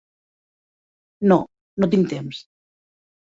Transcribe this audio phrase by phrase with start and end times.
[1.33, 1.37] No,
[1.83, 2.41] no tinc temps.